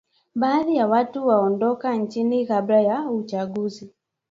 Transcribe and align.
Baadhi 0.35 0.75
ya 0.75 0.87
watu 0.87 1.27
waondoka 1.27 1.95
nchini 1.95 2.45
kabla 2.45 2.81
ya 2.81 3.01
uchaguzi 3.11 3.93